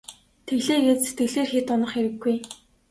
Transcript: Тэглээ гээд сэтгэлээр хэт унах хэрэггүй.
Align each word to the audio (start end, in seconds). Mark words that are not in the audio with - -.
Тэглээ 0.47 0.79
гээд 0.85 0.99
сэтгэлээр 1.05 1.47
хэт 1.53 1.67
унах 1.73 1.91
хэрэггүй. 1.93 2.35